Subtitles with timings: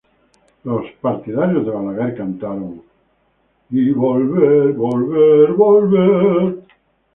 [0.63, 2.81] Los partidarios de Balaguer cantaron
[3.69, 6.63] "¡vuelve y vuelve!